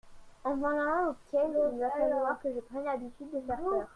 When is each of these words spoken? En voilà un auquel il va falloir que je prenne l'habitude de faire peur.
En 0.43 0.57
voilà 0.57 0.81
un 0.81 1.09
auquel 1.09 1.41
il 1.73 1.79
va 1.79 1.91
falloir 1.91 2.39
que 2.41 2.51
je 2.51 2.59
prenne 2.61 2.85
l'habitude 2.85 3.29
de 3.33 3.41
faire 3.41 3.59
peur. 3.59 3.87